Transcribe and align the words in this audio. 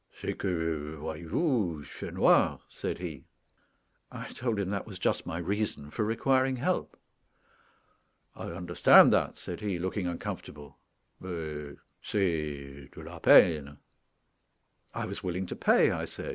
"C'est 0.19 0.33
que, 0.33 0.95
voyez 0.97 1.25
vous, 1.27 1.81
il 1.81 1.85
fait 1.85 2.11
noir," 2.11 2.59
said 2.67 2.97
he. 2.97 3.23
I 4.11 4.29
told 4.29 4.59
him 4.59 4.71
that 4.71 4.87
was 4.87 4.97
just 4.97 5.27
my 5.27 5.37
reason 5.37 5.91
for 5.91 6.03
requiring 6.03 6.55
help. 6.55 6.97
"I 8.35 8.45
understand 8.47 9.13
that," 9.13 9.37
said 9.37 9.59
he, 9.59 9.77
looking 9.77 10.07
uncomfortable; 10.07 10.79
"mais 11.19 11.75
c'est 12.01 12.87
de 12.91 13.03
la 13.03 13.19
peine." 13.19 13.77
I 14.95 15.05
was 15.05 15.21
willing 15.21 15.45
to 15.45 15.55
pay, 15.55 15.91
I 15.91 16.05
said. 16.05 16.29